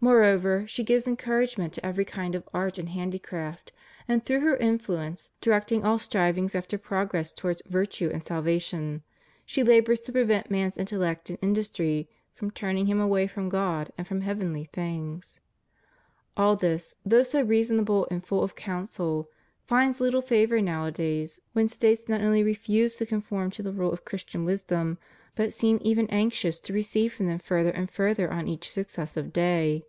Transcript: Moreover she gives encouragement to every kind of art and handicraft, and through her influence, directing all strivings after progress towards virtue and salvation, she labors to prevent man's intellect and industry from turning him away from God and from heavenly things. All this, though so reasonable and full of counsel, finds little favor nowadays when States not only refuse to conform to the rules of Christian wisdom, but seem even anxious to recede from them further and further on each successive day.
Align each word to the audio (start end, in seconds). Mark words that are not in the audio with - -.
Moreover 0.00 0.64
she 0.68 0.84
gives 0.84 1.08
encouragement 1.08 1.72
to 1.72 1.84
every 1.84 2.04
kind 2.04 2.36
of 2.36 2.48
art 2.54 2.78
and 2.78 2.90
handicraft, 2.90 3.72
and 4.06 4.24
through 4.24 4.38
her 4.42 4.56
influence, 4.56 5.32
directing 5.40 5.82
all 5.84 5.98
strivings 5.98 6.54
after 6.54 6.78
progress 6.78 7.32
towards 7.32 7.62
virtue 7.66 8.08
and 8.12 8.22
salvation, 8.22 9.02
she 9.44 9.64
labors 9.64 9.98
to 9.98 10.12
prevent 10.12 10.52
man's 10.52 10.78
intellect 10.78 11.30
and 11.30 11.38
industry 11.42 12.08
from 12.32 12.52
turning 12.52 12.86
him 12.86 13.00
away 13.00 13.26
from 13.26 13.48
God 13.48 13.90
and 13.98 14.06
from 14.06 14.20
heavenly 14.20 14.66
things. 14.66 15.40
All 16.36 16.54
this, 16.54 16.94
though 17.04 17.24
so 17.24 17.42
reasonable 17.42 18.06
and 18.08 18.24
full 18.24 18.44
of 18.44 18.54
counsel, 18.54 19.28
finds 19.64 20.00
little 20.00 20.22
favor 20.22 20.60
nowadays 20.62 21.40
when 21.54 21.66
States 21.66 22.08
not 22.08 22.20
only 22.20 22.44
refuse 22.44 22.94
to 22.96 23.04
conform 23.04 23.50
to 23.50 23.64
the 23.64 23.72
rules 23.72 23.94
of 23.94 24.04
Christian 24.04 24.44
wisdom, 24.44 24.96
but 25.34 25.52
seem 25.52 25.78
even 25.82 26.08
anxious 26.08 26.58
to 26.58 26.72
recede 26.72 27.12
from 27.12 27.26
them 27.26 27.38
further 27.38 27.70
and 27.70 27.88
further 27.90 28.32
on 28.32 28.48
each 28.48 28.72
successive 28.72 29.32
day. 29.32 29.84